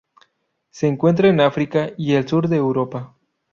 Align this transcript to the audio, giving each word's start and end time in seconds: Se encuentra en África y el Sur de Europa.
Se 0.71 0.87
encuentra 0.87 1.27
en 1.29 1.39
África 1.41 1.91
y 1.95 2.13
el 2.13 2.27
Sur 2.27 2.47
de 2.47 2.55
Europa. 2.57 3.13